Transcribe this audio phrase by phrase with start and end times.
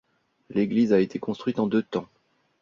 [0.49, 2.07] L'église a été construite en deux temps.